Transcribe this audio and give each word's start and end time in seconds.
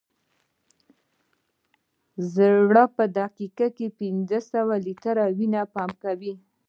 زړه 2.33 2.83
په 2.95 3.03
دقیقه 3.19 3.67
کې 3.77 3.87
پنځه 3.99 4.39
لیټره 4.85 5.25
وینه 5.37 5.61
پمپ 5.73 5.95
کوي. 6.03 6.33